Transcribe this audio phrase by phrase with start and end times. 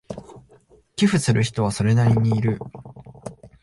[0.95, 2.57] 寄付する人はそれなりにいる